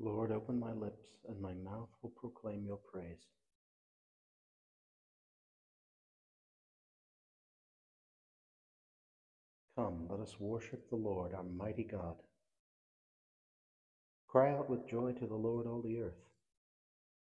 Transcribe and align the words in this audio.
Lord, 0.00 0.32
open 0.32 0.60
my 0.60 0.72
lips, 0.72 1.06
and 1.28 1.40
my 1.40 1.54
mouth 1.54 1.88
will 2.02 2.12
proclaim 2.16 2.64
your 2.66 2.80
praise. 2.92 3.26
Come, 9.76 10.06
let 10.10 10.20
us 10.20 10.36
worship 10.40 10.88
the 10.90 10.96
Lord, 10.96 11.34
our 11.34 11.44
mighty 11.44 11.84
God. 11.84 12.16
Cry 14.28 14.52
out 14.52 14.70
with 14.70 14.88
joy 14.88 15.12
to 15.12 15.26
the 15.26 15.34
Lord, 15.36 15.66
all 15.66 15.82
the 15.82 15.98
earth. 16.00 16.20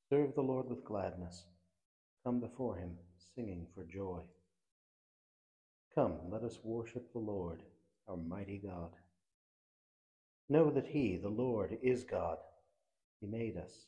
Serve 0.10 0.36
the 0.36 0.42
Lord 0.42 0.70
with 0.70 0.86
gladness. 0.86 1.46
Come 2.26 2.39
before 2.39 2.78
him, 2.78 2.92
singing 3.36 3.68
for 3.76 3.84
joy. 3.86 4.20
Come, 5.96 6.16
let 6.32 6.44
us 6.44 6.60
worship 6.64 7.12
the 7.14 7.20
Lord, 7.20 7.62
our 8.07 8.18
mighty 8.18 8.62
God. 8.66 8.92
Know 10.50 10.71
that 10.71 10.88
he, 10.88 11.18
the 11.18 11.30
Lord, 11.30 11.78
is 11.84 12.04
God. 12.04 12.38
He 13.20 13.28
made 13.28 13.58
us. 13.58 13.88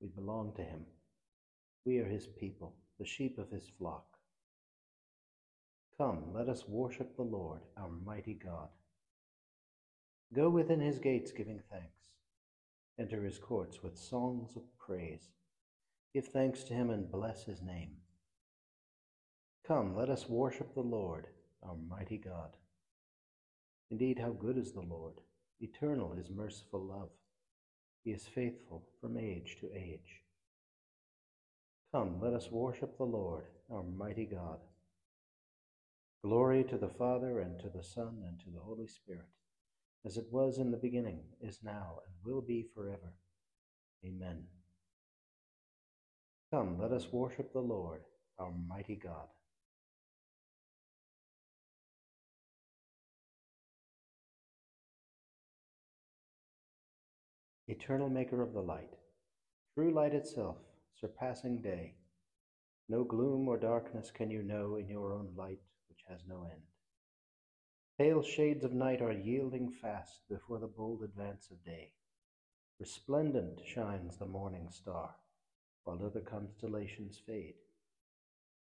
We 0.00 0.08
belong 0.08 0.52
to 0.56 0.62
him. 0.62 0.84
We 1.84 1.98
are 1.98 2.08
his 2.08 2.26
people, 2.26 2.74
the 2.98 3.06
sheep 3.06 3.38
of 3.38 3.50
his 3.50 3.70
flock. 3.78 4.04
Come, 5.98 6.32
let 6.34 6.48
us 6.48 6.68
worship 6.68 7.16
the 7.16 7.22
Lord, 7.22 7.60
our 7.76 7.90
mighty 8.04 8.34
God. 8.34 8.68
Go 10.34 10.48
within 10.48 10.80
his 10.80 10.98
gates 10.98 11.30
giving 11.30 11.60
thanks. 11.70 12.14
Enter 12.98 13.22
his 13.22 13.38
courts 13.38 13.82
with 13.82 13.98
songs 13.98 14.56
of 14.56 14.62
praise. 14.78 15.30
Give 16.14 16.26
thanks 16.26 16.62
to 16.64 16.74
him 16.74 16.90
and 16.90 17.10
bless 17.10 17.44
his 17.44 17.62
name. 17.62 17.90
Come, 19.66 19.96
let 19.96 20.10
us 20.10 20.28
worship 20.28 20.74
the 20.74 20.80
Lord, 20.80 21.26
our 21.62 21.76
mighty 21.88 22.18
God. 22.18 22.56
Indeed, 23.90 24.18
how 24.18 24.30
good 24.30 24.58
is 24.58 24.72
the 24.72 24.80
Lord! 24.80 25.14
Eternal 25.60 26.14
is 26.14 26.30
merciful 26.30 26.82
love. 26.82 27.10
He 28.04 28.10
is 28.10 28.26
faithful 28.26 28.82
from 29.00 29.16
age 29.16 29.56
to 29.60 29.72
age. 29.74 30.22
Come, 31.92 32.20
let 32.20 32.32
us 32.32 32.50
worship 32.50 32.96
the 32.96 33.04
Lord, 33.04 33.44
our 33.70 33.82
mighty 33.82 34.24
God. 34.24 34.58
Glory 36.24 36.64
to 36.64 36.78
the 36.78 36.88
Father, 36.88 37.40
and 37.40 37.58
to 37.60 37.68
the 37.68 37.82
Son, 37.82 38.22
and 38.26 38.38
to 38.40 38.50
the 38.50 38.60
Holy 38.60 38.86
Spirit, 38.86 39.28
as 40.06 40.16
it 40.16 40.26
was 40.30 40.58
in 40.58 40.70
the 40.70 40.76
beginning, 40.76 41.20
is 41.40 41.60
now, 41.62 41.98
and 42.06 42.14
will 42.24 42.40
be 42.40 42.66
forever. 42.74 43.12
Amen. 44.04 44.44
Come, 46.52 46.78
let 46.80 46.92
us 46.92 47.12
worship 47.12 47.52
the 47.52 47.60
Lord, 47.60 48.00
our 48.38 48.52
mighty 48.68 48.96
God. 48.96 49.28
Eternal 57.72 58.10
Maker 58.10 58.42
of 58.42 58.52
the 58.52 58.60
light, 58.60 58.96
true 59.72 59.94
light 59.94 60.12
itself, 60.12 60.58
surpassing 61.00 61.62
day, 61.62 61.94
no 62.90 63.02
gloom 63.02 63.48
or 63.48 63.56
darkness 63.56 64.10
can 64.10 64.30
you 64.30 64.42
know 64.42 64.76
in 64.76 64.90
your 64.90 65.10
own 65.10 65.30
light 65.34 65.62
which 65.88 66.00
has 66.06 66.20
no 66.28 66.42
end. 66.42 66.60
Pale 67.96 68.24
shades 68.24 68.62
of 68.62 68.74
night 68.74 69.00
are 69.00 69.10
yielding 69.10 69.70
fast 69.70 70.20
before 70.28 70.58
the 70.58 70.66
bold 70.66 71.02
advance 71.02 71.48
of 71.50 71.64
day. 71.64 71.92
Resplendent 72.78 73.62
shines 73.64 74.18
the 74.18 74.26
morning 74.26 74.68
star, 74.68 75.14
while 75.84 76.04
other 76.04 76.20
constellations 76.20 77.22
fade. 77.26 77.54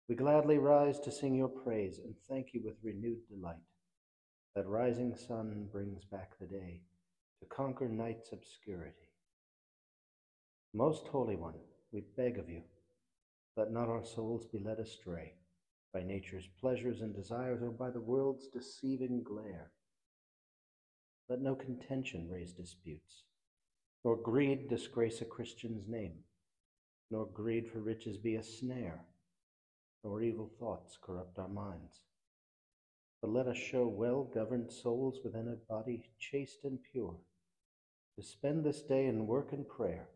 We 0.09 0.15
gladly 0.15 0.57
rise 0.57 0.99
to 0.99 1.11
sing 1.11 1.35
your 1.35 1.47
praise 1.47 1.99
and 1.99 2.15
thank 2.27 2.53
you 2.53 2.61
with 2.65 2.75
renewed 2.83 3.25
delight. 3.29 3.63
That 4.55 4.67
rising 4.67 5.15
sun 5.15 5.69
brings 5.71 6.03
back 6.03 6.37
the 6.37 6.47
day 6.47 6.81
to 7.39 7.45
conquer 7.45 7.87
night's 7.87 8.31
obscurity. 8.31 9.09
Most 10.73 11.07
Holy 11.07 11.35
One, 11.35 11.55
we 11.91 12.03
beg 12.15 12.37
of 12.37 12.49
you, 12.49 12.61
let 13.57 13.71
not 13.71 13.89
our 13.89 14.03
souls 14.03 14.45
be 14.45 14.59
led 14.59 14.79
astray 14.79 15.33
by 15.93 16.03
nature's 16.03 16.47
pleasures 16.59 17.01
and 17.01 17.15
desires 17.15 17.61
or 17.61 17.71
by 17.71 17.89
the 17.89 17.99
world's 17.99 18.47
deceiving 18.47 19.23
glare. 19.23 19.71
Let 21.29 21.41
no 21.41 21.55
contention 21.55 22.29
raise 22.29 22.53
disputes, 22.53 23.23
nor 24.03 24.15
greed 24.15 24.69
disgrace 24.69 25.21
a 25.21 25.25
Christian's 25.25 25.87
name, 25.87 26.13
nor 27.11 27.25
greed 27.25 27.69
for 27.71 27.79
riches 27.79 28.17
be 28.17 28.35
a 28.35 28.43
snare, 28.43 29.05
nor 30.03 30.21
evil 30.21 30.51
thoughts 30.59 30.97
corrupt 31.01 31.39
our 31.39 31.47
minds. 31.47 32.03
But 33.21 33.31
let 33.31 33.47
us 33.47 33.57
show 33.57 33.87
well 33.87 34.23
governed 34.23 34.71
souls 34.71 35.19
within 35.23 35.49
a 35.49 35.71
body 35.71 36.09
chaste 36.19 36.63
and 36.63 36.79
pure, 36.91 37.15
to 38.19 38.25
spend 38.25 38.65
this 38.65 38.81
day 38.81 39.05
in 39.05 39.25
work 39.25 39.53
and 39.53 39.65
prayer 39.69 40.09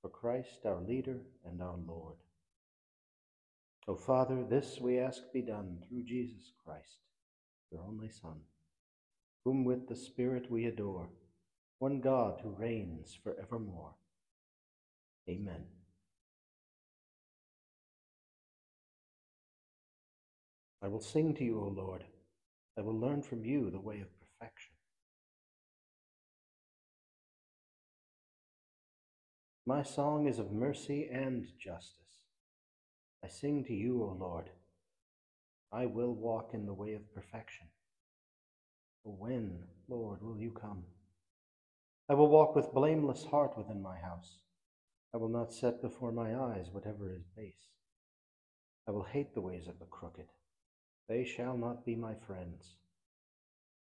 for 0.00 0.08
Christ 0.08 0.60
our 0.64 0.80
leader 0.82 1.16
and 1.44 1.60
our 1.60 1.74
Lord. 1.84 2.14
O 3.88 3.96
Father, 3.96 4.44
this 4.48 4.78
we 4.80 5.00
ask 5.00 5.20
be 5.32 5.42
done 5.42 5.78
through 5.88 6.04
Jesus 6.04 6.52
Christ, 6.64 7.00
your 7.72 7.82
only 7.82 8.08
Son, 8.08 8.36
whom 9.44 9.64
with 9.64 9.88
the 9.88 9.96
Spirit 9.96 10.48
we 10.48 10.66
adore, 10.66 11.08
one 11.80 12.00
God 12.00 12.38
who 12.40 12.50
reigns 12.50 13.18
for 13.20 13.34
evermore. 13.42 13.94
Amen. 15.28 15.64
I 20.80 20.86
will 20.86 21.00
sing 21.00 21.34
to 21.34 21.44
you, 21.44 21.58
O 21.58 21.66
Lord. 21.66 22.04
I 22.78 22.82
will 22.82 22.96
learn 22.96 23.22
from 23.22 23.44
you 23.44 23.70
the 23.70 23.80
way 23.80 24.00
of 24.00 24.06
perfection. 24.20 24.69
My 29.66 29.82
song 29.82 30.26
is 30.26 30.38
of 30.38 30.52
mercy 30.52 31.08
and 31.12 31.46
justice. 31.58 32.24
I 33.22 33.28
sing 33.28 33.62
to 33.64 33.74
you, 33.74 34.02
O 34.02 34.16
Lord. 34.18 34.50
I 35.70 35.86
will 35.86 36.14
walk 36.14 36.50
in 36.54 36.64
the 36.64 36.74
way 36.74 36.94
of 36.94 37.14
perfection. 37.14 37.66
when, 39.04 39.64
Lord, 39.88 40.22
will 40.22 40.38
you 40.38 40.50
come? 40.50 40.84
I 42.08 42.14
will 42.14 42.28
walk 42.28 42.56
with 42.56 42.72
blameless 42.72 43.24
heart 43.24 43.56
within 43.56 43.82
my 43.82 43.98
house. 43.98 44.38
I 45.14 45.18
will 45.18 45.28
not 45.28 45.52
set 45.52 45.82
before 45.82 46.12
my 46.12 46.34
eyes 46.34 46.70
whatever 46.72 47.12
is 47.12 47.22
base. 47.36 47.68
I 48.88 48.92
will 48.92 49.04
hate 49.04 49.34
the 49.34 49.40
ways 49.40 49.68
of 49.68 49.78
the 49.78 49.84
crooked. 49.84 50.26
They 51.08 51.24
shall 51.24 51.56
not 51.56 51.84
be 51.84 51.96
my 51.96 52.14
friends. 52.26 52.76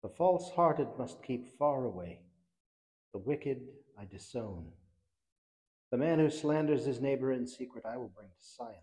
The 0.03 0.09
false 0.09 0.51
hearted 0.51 0.89
must 0.99 1.23
keep 1.23 1.57
far 1.59 1.85
away. 1.85 2.21
The 3.13 3.19
wicked 3.19 3.61
I 3.99 4.05
disown. 4.05 4.73
The 5.91 5.99
man 5.99 6.19
who 6.19 6.31
slanders 6.31 6.85
his 6.85 7.01
neighbor 7.01 7.33
in 7.33 7.47
secret 7.47 7.85
I 7.87 7.97
will 7.97 8.13
bring 8.15 8.29
to 8.29 8.45
silence. 8.45 8.77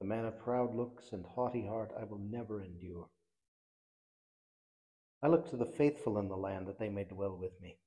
The 0.00 0.06
man 0.06 0.24
of 0.24 0.38
proud 0.38 0.74
looks 0.74 1.12
and 1.12 1.24
haughty 1.24 1.66
heart 1.66 1.92
I 2.00 2.04
will 2.04 2.18
never 2.18 2.62
endure. 2.62 3.08
I 5.22 5.28
look 5.28 5.48
to 5.50 5.56
the 5.56 5.66
faithful 5.66 6.18
in 6.18 6.28
the 6.28 6.36
land 6.36 6.66
that 6.66 6.78
they 6.78 6.88
may 6.88 7.04
dwell 7.04 7.36
with 7.36 7.60
me. 7.60 7.78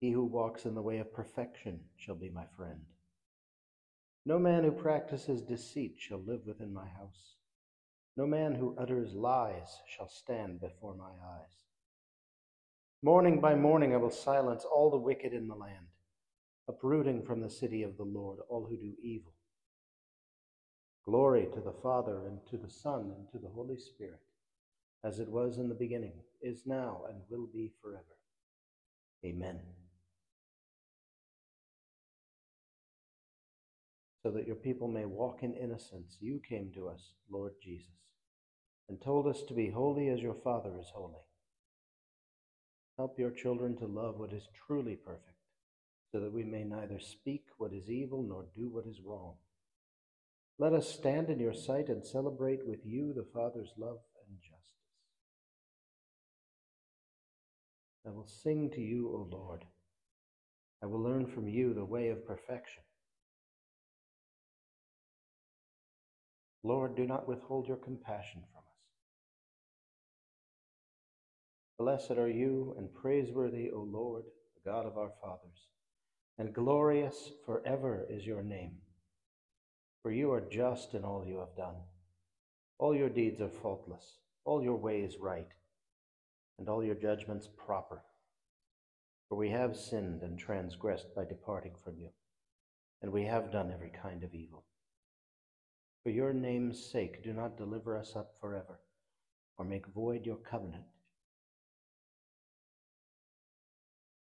He 0.00 0.10
who 0.12 0.24
walks 0.24 0.64
in 0.64 0.74
the 0.74 0.82
way 0.82 0.98
of 0.98 1.12
perfection 1.12 1.80
shall 1.96 2.16
be 2.16 2.30
my 2.30 2.46
friend. 2.56 2.80
No 4.24 4.38
man 4.38 4.64
who 4.64 4.72
practices 4.72 5.42
deceit 5.42 5.96
shall 5.98 6.22
live 6.22 6.40
within 6.46 6.72
my 6.72 6.86
house. 6.86 7.36
No 8.16 8.26
man 8.26 8.54
who 8.54 8.76
utters 8.76 9.14
lies 9.14 9.80
shall 9.86 10.08
stand 10.08 10.60
before 10.60 10.94
my 10.94 11.10
eyes. 11.10 11.64
Morning 13.02 13.40
by 13.40 13.54
morning 13.54 13.94
I 13.94 13.98
will 13.98 14.10
silence 14.10 14.64
all 14.64 14.90
the 14.90 14.96
wicked 14.96 15.32
in 15.32 15.48
the 15.48 15.54
land, 15.54 15.86
uprooting 16.68 17.22
from 17.24 17.40
the 17.40 17.50
city 17.50 17.82
of 17.82 17.96
the 17.96 18.04
Lord 18.04 18.38
all 18.48 18.66
who 18.68 18.76
do 18.76 18.92
evil. 19.02 19.32
Glory 21.04 21.48
to 21.54 21.60
the 21.60 21.74
Father, 21.82 22.26
and 22.26 22.38
to 22.50 22.56
the 22.56 22.70
Son, 22.70 23.12
and 23.16 23.26
to 23.32 23.38
the 23.38 23.52
Holy 23.52 23.78
Spirit, 23.78 24.20
as 25.04 25.18
it 25.18 25.28
was 25.28 25.58
in 25.58 25.68
the 25.68 25.74
beginning, 25.74 26.12
is 26.42 26.62
now, 26.66 27.02
and 27.08 27.18
will 27.30 27.48
be 27.52 27.72
forever. 27.82 28.04
Amen. 29.24 29.58
So 34.22 34.30
that 34.32 34.46
your 34.46 34.56
people 34.56 34.88
may 34.88 35.06
walk 35.06 35.42
in 35.42 35.54
innocence, 35.54 36.18
you 36.20 36.40
came 36.46 36.70
to 36.74 36.88
us, 36.88 37.14
Lord 37.30 37.52
Jesus, 37.62 37.88
and 38.88 39.00
told 39.00 39.26
us 39.26 39.42
to 39.48 39.54
be 39.54 39.70
holy 39.70 40.08
as 40.10 40.20
your 40.20 40.36
Father 40.44 40.72
is 40.78 40.92
holy. 40.94 41.24
Help 42.98 43.18
your 43.18 43.30
children 43.30 43.76
to 43.78 43.86
love 43.86 44.18
what 44.18 44.34
is 44.34 44.46
truly 44.66 44.94
perfect, 44.94 45.39
so 46.12 46.20
that 46.20 46.32
we 46.32 46.44
may 46.44 46.64
neither 46.64 46.98
speak 46.98 47.44
what 47.58 47.72
is 47.72 47.90
evil 47.90 48.22
nor 48.22 48.46
do 48.56 48.68
what 48.68 48.86
is 48.86 49.00
wrong 49.04 49.34
let 50.60 50.74
us 50.74 50.86
stand 50.86 51.30
in 51.30 51.40
your 51.40 51.54
sight 51.54 51.88
and 51.88 52.04
celebrate 52.04 52.66
with 52.66 52.80
you 52.84 53.14
the 53.14 53.24
Father's 53.32 53.72
love 53.78 53.96
and 54.28 54.38
justice. 54.42 54.60
I 58.06 58.10
will 58.10 58.26
sing 58.26 58.70
to 58.74 58.80
you, 58.82 59.08
O 59.08 59.26
Lord. 59.34 59.64
I 60.82 60.86
will 60.86 61.00
learn 61.00 61.26
from 61.26 61.48
you 61.48 61.72
the 61.72 61.86
way 61.86 62.10
of 62.10 62.26
perfection. 62.26 62.82
Lord, 66.62 66.94
do 66.94 67.06
not 67.06 67.26
withhold 67.26 67.66
your 67.66 67.78
compassion 67.78 68.42
from 68.52 68.58
us. 68.58 68.76
Blessed 71.78 72.18
are 72.18 72.28
you 72.28 72.74
and 72.76 72.92
praiseworthy, 72.92 73.70
O 73.70 73.80
Lord, 73.80 74.24
the 74.56 74.70
God 74.70 74.84
of 74.84 74.98
our 74.98 75.12
fathers, 75.22 75.70
and 76.40 76.54
glorious 76.54 77.32
forever 77.44 78.06
is 78.08 78.24
your 78.24 78.42
name. 78.42 78.72
For 80.02 80.10
you 80.10 80.32
are 80.32 80.40
just 80.40 80.94
in 80.94 81.04
all 81.04 81.22
you 81.26 81.38
have 81.38 81.54
done. 81.54 81.74
All 82.78 82.94
your 82.94 83.10
deeds 83.10 83.42
are 83.42 83.50
faultless, 83.50 84.20
all 84.46 84.62
your 84.62 84.76
ways 84.76 85.16
right, 85.20 85.50
and 86.58 86.66
all 86.66 86.82
your 86.82 86.94
judgments 86.94 87.46
proper. 87.58 88.02
For 89.28 89.36
we 89.36 89.50
have 89.50 89.76
sinned 89.76 90.22
and 90.22 90.38
transgressed 90.38 91.14
by 91.14 91.26
departing 91.26 91.74
from 91.84 91.98
you, 91.98 92.08
and 93.02 93.12
we 93.12 93.24
have 93.24 93.52
done 93.52 93.70
every 93.70 93.92
kind 94.02 94.24
of 94.24 94.32
evil. 94.32 94.64
For 96.04 96.08
your 96.08 96.32
name's 96.32 96.82
sake, 96.82 97.22
do 97.22 97.34
not 97.34 97.58
deliver 97.58 97.98
us 97.98 98.16
up 98.16 98.32
forever, 98.40 98.80
or 99.58 99.66
make 99.66 99.86
void 99.88 100.24
your 100.24 100.36
covenant. 100.36 100.84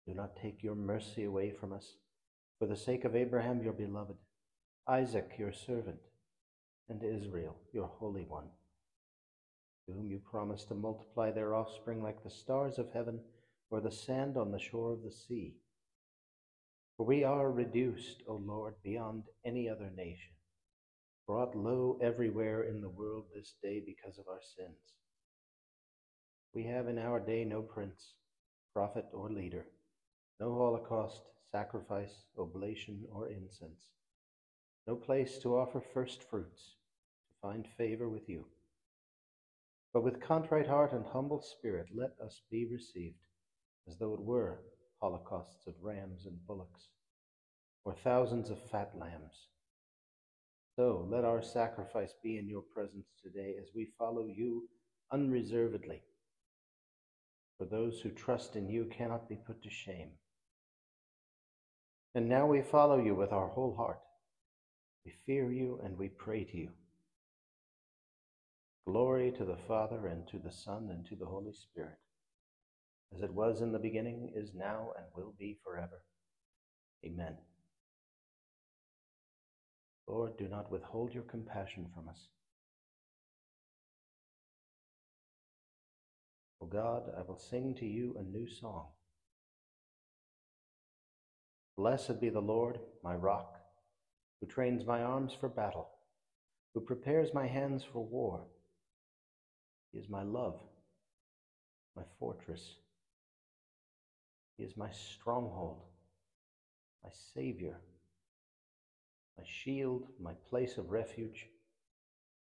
Do 0.06 0.14
not 0.14 0.36
take 0.36 0.62
your 0.62 0.76
mercy 0.76 1.24
away 1.24 1.52
from 1.52 1.72
us, 1.72 1.96
for 2.60 2.68
the 2.68 2.76
sake 2.76 3.06
of 3.06 3.16
Abraham, 3.16 3.64
your 3.64 3.72
beloved, 3.72 4.18
Isaac, 4.86 5.32
your 5.40 5.54
servant, 5.54 6.02
and 6.90 7.02
Israel, 7.04 7.56
your 7.74 7.88
Holy 7.88 8.26
One, 8.28 8.50
to 9.88 9.94
whom 9.94 10.12
you 10.12 10.20
promised 10.20 10.68
to 10.68 10.76
multiply 10.76 11.32
their 11.32 11.56
offspring 11.56 12.04
like 12.04 12.22
the 12.22 12.30
stars 12.30 12.78
of 12.78 12.92
heaven 12.94 13.22
or 13.72 13.80
the 13.80 13.92
sand 13.92 14.36
on 14.36 14.52
the 14.52 14.60
shore 14.60 14.92
of 14.92 15.04
the 15.04 15.12
sea. 15.12 15.56
For 16.98 17.06
we 17.06 17.24
are 17.24 17.50
reduced, 17.50 18.24
O 18.28 18.34
Lord, 18.36 18.74
beyond 18.84 19.24
any 19.46 19.70
other 19.70 19.90
nation, 19.96 20.34
brought 21.26 21.56
low 21.56 21.98
everywhere 22.02 22.64
in 22.64 22.82
the 22.82 22.90
world 22.90 23.26
this 23.34 23.54
day 23.64 23.82
because 23.86 24.18
of 24.18 24.28
our 24.28 24.42
sins. 24.58 24.96
We 26.54 26.66
have 26.66 26.90
in 26.90 26.98
our 26.98 27.22
day 27.22 27.46
no 27.46 27.62
prince, 27.62 28.16
prophet, 28.74 29.06
or 29.14 29.30
leader, 29.32 29.66
no 30.42 30.54
holocaust, 30.58 31.22
sacrifice, 31.52 32.26
oblation, 32.38 33.06
or 33.12 33.30
incense, 33.30 33.92
no 34.88 34.96
place 34.96 35.38
to 35.40 35.58
offer 35.58 35.82
first 35.94 36.24
fruits, 36.24 36.76
to 37.28 37.34
find 37.42 37.68
favor 37.78 38.10
with 38.10 38.28
you. 38.28 38.46
But 39.94 40.04
with 40.04 40.22
contrite 40.22 40.68
heart 40.68 40.94
and 40.94 41.06
humble 41.06 41.42
spirit, 41.42 41.88
let 41.94 42.12
us 42.24 42.42
be 42.52 42.68
received 42.72 43.26
as 43.88 43.98
though 43.98 44.14
it 44.14 44.22
were 44.22 44.60
holocausts 45.02 45.68
of 45.68 45.74
rams 45.82 46.26
and 46.26 46.46
bullocks, 46.46 46.90
or 47.86 47.94
thousands 47.94 48.50
of 48.50 48.62
fat 48.70 48.92
lambs. 49.00 49.48
So 50.76 51.08
let 51.10 51.26
our 51.26 51.42
sacrifice 51.42 52.14
be 52.24 52.38
in 52.38 52.48
your 52.48 52.62
presence 52.62 53.08
today 53.22 53.56
as 53.62 53.70
we 53.76 53.90
follow 53.98 54.28
you 54.28 54.70
unreservedly. 55.12 56.02
For 57.58 57.66
those 57.66 58.00
who 58.00 58.12
trust 58.12 58.56
in 58.56 58.70
you 58.70 58.86
cannot 58.86 59.28
be 59.28 59.36
put 59.36 59.62
to 59.64 59.70
shame. 59.70 60.12
And 62.16 62.28
now 62.28 62.46
we 62.48 62.62
follow 62.62 63.02
you 63.04 63.16
with 63.16 63.32
our 63.32 63.48
whole 63.48 63.76
heart. 63.76 64.00
We 65.06 65.14
fear 65.26 65.52
you 65.52 65.80
and 65.84 65.98
we 65.98 66.10
pray 66.10 66.44
to 66.44 66.58
you. 66.58 66.70
Glory 68.88 69.32
to 69.38 69.46
the 69.46 69.58
Father, 69.68 70.08
and 70.08 70.28
to 70.30 70.40
the 70.40 70.52
Son, 70.52 70.90
and 70.90 71.06
to 71.06 71.16
the 71.16 71.26
Holy 71.26 71.54
Spirit 71.54 72.00
as 73.16 73.22
it 73.22 73.34
was 73.34 73.62
in 73.62 73.72
the 73.72 73.80
beginning, 73.80 74.32
is 74.36 74.54
now, 74.54 74.92
and 74.98 75.06
will 75.16 75.34
be 75.40 75.58
forever. 75.64 76.04
Amen. 77.06 77.36
Lord, 80.08 80.38
do 80.38 80.48
not 80.48 80.72
withhold 80.72 81.14
your 81.14 81.24
compassion 81.24 81.88
from 81.94 82.08
us. 82.08 82.30
O 86.62 86.66
God, 86.66 87.04
I 87.18 87.22
will 87.22 87.38
sing 87.38 87.76
to 87.76 87.86
you 87.86 88.16
a 88.20 88.24
new 88.24 88.48
song. 88.48 88.88
Blessed 91.80 92.20
be 92.20 92.30
the 92.30 92.42
Lord, 92.42 92.78
my 93.04 93.16
rock, 93.16 93.58
who 94.40 94.48
trains 94.48 94.86
my 94.86 95.02
arms 95.02 95.32
for 95.40 95.48
battle, 95.48 95.88
who 96.74 96.82
prepares 96.82 97.34
my 97.34 97.48
hands 97.48 97.84
for 97.84 98.06
war. 98.06 98.42
He 99.94 100.00
is 100.00 100.10
my 100.10 100.24
love, 100.24 100.60
my 101.96 102.04
fortress 102.20 102.76
he 104.60 104.66
is 104.66 104.76
my 104.76 104.90
stronghold, 104.92 105.80
my 107.02 107.10
Savior, 107.34 107.78
my 109.38 109.46
shield, 109.48 110.04
my 110.22 110.34
place 110.50 110.78
of 110.78 110.92
refuge. 110.92 111.48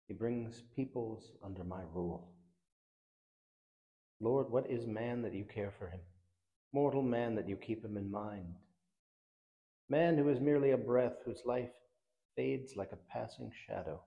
He 0.07 0.13
brings 0.13 0.63
peoples 0.77 1.33
under 1.43 1.65
my 1.65 1.81
rule. 1.95 2.29
Lord, 4.21 4.51
what 4.51 4.71
is 4.71 4.87
man 4.87 5.23
that 5.23 5.33
you 5.33 5.47
care 5.47 5.73
for 5.79 5.87
him? 5.87 6.01
Mortal 6.75 7.03
man 7.03 7.37
that 7.37 7.49
you 7.49 7.57
keep 7.57 7.83
him 7.83 7.97
in 7.97 8.11
mind? 8.11 8.57
Man 9.89 10.17
who 10.17 10.29
is 10.31 10.41
merely 10.41 10.71
a 10.71 10.79
breath, 10.79 11.17
whose 11.25 11.43
life 11.45 11.71
fades 12.37 12.75
like 12.75 12.93
a 12.93 13.13
passing 13.13 13.53
shadow. 13.67 14.01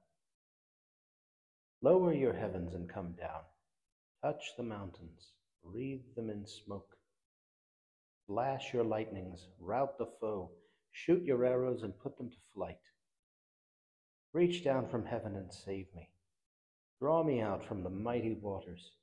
Lower 1.81 2.13
your 2.13 2.33
heavens 2.33 2.73
and 2.73 2.89
come 2.89 3.13
down. 3.13 3.41
Touch 4.23 4.43
the 4.57 4.63
mountains, 4.63 5.33
wreathe 5.63 6.15
them 6.15 6.31
in 6.31 6.47
smoke. 6.47 6.97
Flash 8.25 8.73
your 8.73 8.83
lightnings, 8.83 9.47
rout 9.59 9.97
the 9.99 10.07
foe, 10.19 10.51
shoot 10.91 11.23
your 11.23 11.45
arrows 11.45 11.83
and 11.83 11.97
put 11.99 12.17
them 12.17 12.31
to 12.31 12.37
flight. 12.55 12.81
Reach 14.33 14.63
down 14.63 14.89
from 14.89 15.05
heaven 15.05 15.35
and 15.35 15.53
save 15.53 15.87
me. 15.95 16.09
Draw 16.99 17.23
me 17.23 17.39
out 17.41 17.63
from 17.63 17.83
the 17.83 17.89
mighty 17.91 18.33
waters, 18.33 18.93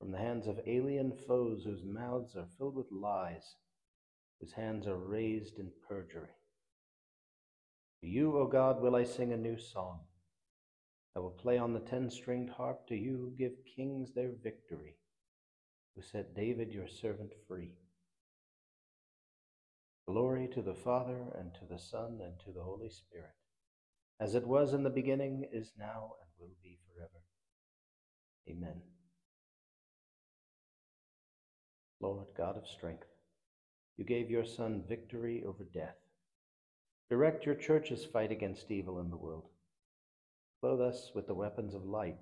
from 0.00 0.10
the 0.10 0.18
hands 0.18 0.48
of 0.48 0.60
alien 0.66 1.12
foes 1.28 1.62
whose 1.64 1.84
mouths 1.84 2.34
are 2.34 2.48
filled 2.58 2.74
with 2.74 2.90
lies, 2.90 3.54
whose 4.40 4.52
hands 4.52 4.86
are 4.86 4.96
raised 4.96 5.58
in 5.58 5.70
perjury. 5.88 6.28
To 8.00 8.06
you, 8.06 8.36
O 8.36 8.46
God, 8.46 8.82
will 8.82 8.96
I 8.96 9.04
sing 9.04 9.32
a 9.32 9.36
new 9.36 9.58
song. 9.58 10.00
I 11.16 11.20
will 11.20 11.30
play 11.30 11.58
on 11.58 11.72
the 11.72 11.80
ten 11.80 12.10
stringed 12.10 12.50
harp. 12.50 12.86
To 12.88 12.96
you 12.96 13.16
who 13.16 13.32
give 13.38 13.52
kings 13.76 14.12
their 14.12 14.32
victory, 14.42 14.96
who 15.94 16.02
set 16.02 16.34
David 16.34 16.72
your 16.72 16.88
servant 16.88 17.30
free. 17.48 17.70
Glory 20.06 20.48
to 20.52 20.60
the 20.60 20.74
Father, 20.74 21.32
and 21.38 21.54
to 21.54 21.64
the 21.70 21.78
Son, 21.78 22.18
and 22.22 22.38
to 22.40 22.52
the 22.52 22.62
Holy 22.62 22.90
Spirit, 22.90 23.32
as 24.20 24.34
it 24.34 24.46
was 24.46 24.74
in 24.74 24.82
the 24.82 24.90
beginning, 24.90 25.48
is 25.50 25.72
now, 25.78 26.12
and 26.20 26.30
will 26.38 26.54
be 26.62 26.78
forever. 26.92 27.22
Amen. 28.50 28.82
Lord 32.00 32.26
God 32.36 32.58
of 32.58 32.66
strength, 32.66 33.06
you 33.96 34.04
gave 34.04 34.30
your 34.30 34.44
Son 34.44 34.82
victory 34.88 35.44
over 35.46 35.64
death. 35.64 35.96
Direct 37.10 37.46
your 37.46 37.54
church's 37.54 38.04
fight 38.04 38.32
against 38.32 38.70
evil 38.70 39.00
in 39.00 39.10
the 39.10 39.16
world. 39.16 39.44
Clothe 40.60 40.80
us 40.80 41.12
with 41.14 41.26
the 41.26 41.34
weapons 41.34 41.74
of 41.74 41.84
light, 41.84 42.18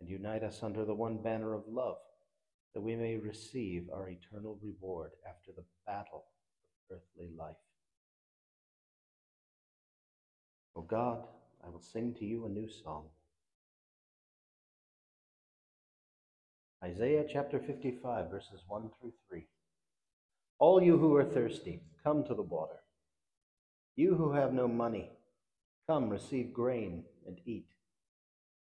and 0.00 0.08
unite 0.08 0.42
us 0.42 0.62
under 0.62 0.84
the 0.84 0.94
one 0.94 1.16
banner 1.16 1.54
of 1.54 1.66
love, 1.66 1.96
that 2.74 2.82
we 2.82 2.94
may 2.94 3.16
receive 3.16 3.88
our 3.92 4.10
eternal 4.10 4.58
reward 4.62 5.12
after 5.26 5.52
the 5.56 5.64
battle 5.86 6.24
of 6.90 6.98
earthly 6.98 7.30
life. 7.36 7.56
O 10.76 10.82
God, 10.82 11.24
I 11.64 11.70
will 11.70 11.80
sing 11.80 12.14
to 12.18 12.26
you 12.26 12.44
a 12.44 12.50
new 12.50 12.68
song. 12.68 13.06
Isaiah 16.84 17.24
chapter 17.26 17.58
55, 17.58 18.30
verses 18.30 18.60
1 18.68 18.90
through 19.00 19.14
3. 19.30 19.46
All 20.58 20.82
you 20.82 20.96
who 20.98 21.14
are 21.16 21.24
thirsty, 21.24 21.82
come 22.02 22.24
to 22.24 22.34
the 22.34 22.42
water. 22.42 22.80
You 23.94 24.14
who 24.14 24.32
have 24.32 24.52
no 24.52 24.66
money, 24.66 25.10
come 25.86 26.08
receive 26.08 26.52
grain 26.52 27.04
and 27.26 27.38
eat. 27.44 27.66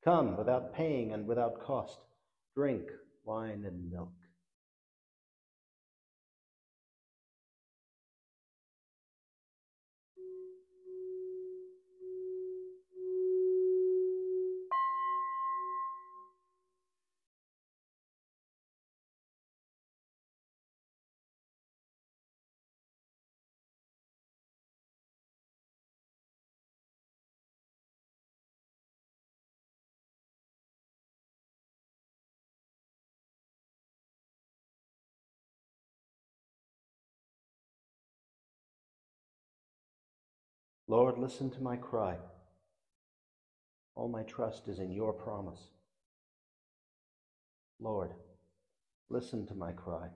Come 0.03 0.37
without 0.37 0.73
paying 0.73 1.13
and 1.13 1.27
without 1.27 1.61
cost, 1.61 1.99
drink 2.55 2.83
wine 3.23 3.63
and 3.65 3.91
milk. 3.91 4.11
Lord, 40.89 41.19
listen 41.19 41.51
to 41.51 41.61
my 41.61 41.75
cry. 41.77 42.17
All 43.93 44.07
my 44.09 44.23
trust 44.23 44.67
is 44.67 44.79
in 44.79 44.91
your 44.91 45.13
promise. 45.13 45.61
Lord, 47.79 48.09
listen 49.07 49.45
to 49.45 49.53
my 49.53 49.71
cry. 49.71 50.07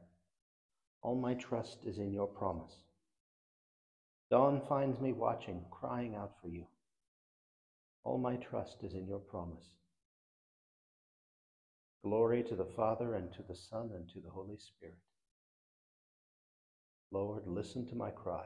All 1.04 1.16
my 1.16 1.36
trust 1.36 1.78
is 1.86 2.00
in 2.00 2.12
your 2.12 2.26
promise. 2.26 2.74
Dawn 4.32 4.64
finds 4.68 5.00
me 5.00 5.12
watching, 5.12 5.64
crying 5.70 6.16
out 6.16 6.32
for 6.42 6.48
you. 6.48 6.66
All 8.04 8.18
my 8.18 8.38
trust 8.38 8.78
is 8.82 8.96
in 8.96 9.08
your 9.08 9.20
promise. 9.20 9.76
Glory 12.04 12.42
to 12.50 12.56
the 12.56 12.66
Father, 12.76 13.14
and 13.14 13.32
to 13.34 13.44
the 13.48 13.56
Son, 13.56 13.92
and 13.94 14.10
to 14.10 14.20
the 14.22 14.32
Holy 14.32 14.58
Spirit. 14.58 14.98
Lord, 17.12 17.44
listen 17.46 17.86
to 17.90 17.96
my 17.96 18.10
cry. 18.10 18.46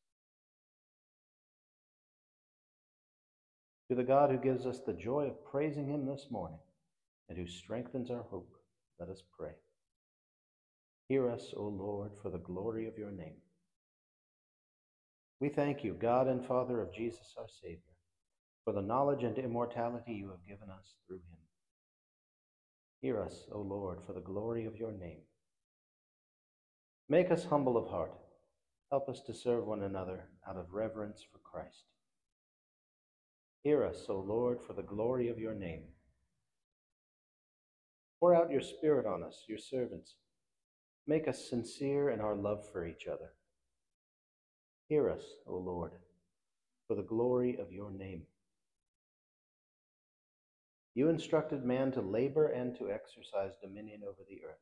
To 3.91 3.95
the 3.95 4.03
God 4.05 4.31
who 4.31 4.37
gives 4.37 4.65
us 4.65 4.79
the 4.79 4.93
joy 4.93 5.23
of 5.23 5.43
praising 5.43 5.85
him 5.85 6.05
this 6.05 6.27
morning, 6.31 6.61
and 7.27 7.37
who 7.37 7.45
strengthens 7.45 8.09
our 8.09 8.23
hope, 8.23 8.55
let 8.97 9.09
us 9.09 9.21
pray. 9.37 9.51
Hear 11.09 11.29
us, 11.29 11.53
O 11.57 11.63
Lord, 11.63 12.11
for 12.23 12.29
the 12.29 12.37
glory 12.37 12.87
of 12.87 12.97
your 12.97 13.11
name. 13.11 13.35
We 15.41 15.49
thank 15.49 15.83
you, 15.83 15.93
God 15.93 16.29
and 16.29 16.45
Father 16.45 16.79
of 16.79 16.93
Jesus 16.93 17.35
our 17.37 17.49
Savior, 17.61 17.97
for 18.63 18.71
the 18.71 18.81
knowledge 18.81 19.23
and 19.23 19.37
immortality 19.37 20.13
you 20.13 20.29
have 20.29 20.47
given 20.47 20.69
us 20.69 20.93
through 21.05 21.17
him. 21.17 21.39
Hear 23.01 23.21
us, 23.21 23.43
O 23.51 23.59
Lord, 23.59 23.99
for 24.07 24.13
the 24.13 24.21
glory 24.21 24.63
of 24.67 24.77
your 24.77 24.93
name. 24.93 25.23
Make 27.09 27.29
us 27.29 27.43
humble 27.43 27.75
of 27.75 27.89
heart. 27.89 28.13
Help 28.89 29.09
us 29.09 29.19
to 29.27 29.33
serve 29.33 29.65
one 29.65 29.83
another 29.83 30.29
out 30.47 30.55
of 30.55 30.71
reverence 30.71 31.25
for 31.29 31.39
Christ. 31.39 31.83
Hear 33.63 33.85
us, 33.85 34.05
O 34.09 34.15
Lord, 34.15 34.59
for 34.65 34.73
the 34.73 34.81
glory 34.81 35.29
of 35.29 35.37
your 35.37 35.53
name. 35.53 35.83
Pour 38.19 38.35
out 38.35 38.51
your 38.51 38.61
Spirit 38.61 39.05
on 39.05 39.23
us, 39.23 39.43
your 39.47 39.59
servants. 39.59 40.15
Make 41.07 41.27
us 41.27 41.49
sincere 41.49 42.09
in 42.09 42.21
our 42.21 42.35
love 42.35 42.63
for 42.71 42.85
each 42.87 43.07
other. 43.07 43.33
Hear 44.89 45.09
us, 45.09 45.23
O 45.47 45.55
Lord, 45.57 45.91
for 46.87 46.95
the 46.95 47.03
glory 47.03 47.57
of 47.59 47.71
your 47.71 47.91
name. 47.91 48.23
You 50.93 51.09
instructed 51.09 51.63
man 51.63 51.91
to 51.93 52.01
labor 52.01 52.47
and 52.47 52.77
to 52.77 52.91
exercise 52.91 53.53
dominion 53.61 54.01
over 54.03 54.23
the 54.27 54.43
earth. 54.43 54.59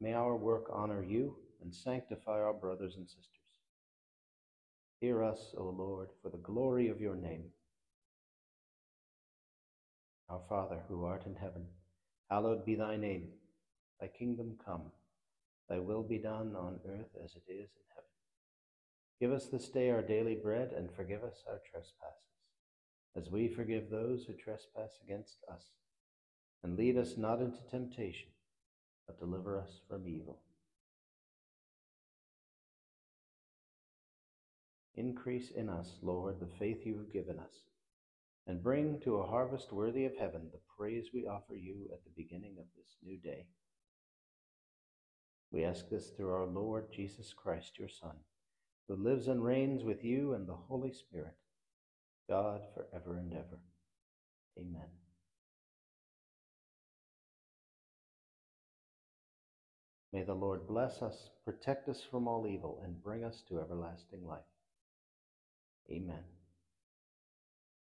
May 0.00 0.12
our 0.12 0.36
work 0.36 0.66
honor 0.72 1.02
you 1.02 1.36
and 1.62 1.74
sanctify 1.74 2.40
our 2.40 2.52
brothers 2.52 2.96
and 2.96 3.08
sisters. 3.08 3.26
Hear 5.00 5.24
us, 5.24 5.54
O 5.56 5.64
Lord, 5.64 6.08
for 6.22 6.28
the 6.28 6.38
glory 6.38 6.88
of 6.88 7.00
your 7.00 7.16
name. 7.16 7.44
Our 10.30 10.40
Father, 10.48 10.78
who 10.88 11.04
art 11.04 11.26
in 11.26 11.34
heaven, 11.34 11.66
hallowed 12.30 12.64
be 12.64 12.76
thy 12.76 12.96
name. 12.96 13.30
Thy 14.00 14.06
kingdom 14.06 14.54
come, 14.64 14.92
thy 15.68 15.80
will 15.80 16.04
be 16.04 16.18
done 16.18 16.54
on 16.56 16.78
earth 16.88 17.10
as 17.22 17.32
it 17.34 17.50
is 17.52 17.68
in 17.74 17.84
heaven. 17.88 18.10
Give 19.20 19.32
us 19.32 19.46
this 19.46 19.68
day 19.68 19.90
our 19.90 20.02
daily 20.02 20.36
bread, 20.36 20.72
and 20.76 20.88
forgive 20.94 21.24
us 21.24 21.42
our 21.48 21.60
trespasses, 21.70 22.14
as 23.16 23.28
we 23.28 23.48
forgive 23.48 23.90
those 23.90 24.24
who 24.24 24.34
trespass 24.34 25.00
against 25.04 25.38
us. 25.52 25.64
And 26.62 26.78
lead 26.78 26.96
us 26.96 27.16
not 27.16 27.40
into 27.40 27.58
temptation, 27.68 28.28
but 29.06 29.18
deliver 29.18 29.58
us 29.58 29.80
from 29.88 30.06
evil. 30.06 30.38
Increase 34.94 35.50
in 35.50 35.68
us, 35.68 35.96
Lord, 36.02 36.38
the 36.38 36.58
faith 36.58 36.82
you 36.84 36.98
have 36.98 37.12
given 37.12 37.38
us, 37.38 37.54
and 38.50 38.62
bring 38.62 38.98
to 39.00 39.18
a 39.18 39.26
harvest 39.26 39.72
worthy 39.72 40.04
of 40.04 40.16
heaven 40.18 40.48
the 40.50 40.58
praise 40.76 41.06
we 41.14 41.26
offer 41.26 41.54
you 41.54 41.88
at 41.92 42.02
the 42.02 42.10
beginning 42.16 42.56
of 42.58 42.66
this 42.76 42.96
new 43.02 43.16
day. 43.16 43.46
We 45.52 45.64
ask 45.64 45.88
this 45.88 46.10
through 46.10 46.32
our 46.32 46.46
Lord 46.46 46.92
Jesus 46.92 47.32
Christ, 47.32 47.78
your 47.78 47.88
Son 47.88 48.16
who 48.90 48.96
lives 48.96 49.28
and 49.28 49.44
reigns 49.44 49.84
with 49.84 50.02
you 50.02 50.34
and 50.34 50.48
the 50.48 50.56
Holy 50.68 50.92
Spirit, 50.92 51.36
God 52.28 52.60
forever 52.74 53.18
and 53.18 53.32
ever. 53.32 53.60
Amen. 54.58 54.88
May 60.12 60.24
the 60.24 60.34
Lord 60.34 60.66
bless 60.66 61.02
us, 61.02 61.30
protect 61.44 61.88
us 61.88 62.02
from 62.10 62.26
all 62.26 62.48
evil, 62.48 62.82
and 62.84 63.00
bring 63.00 63.22
us 63.22 63.44
to 63.48 63.60
everlasting 63.60 64.26
life. 64.26 64.40
Amen. 65.88 66.24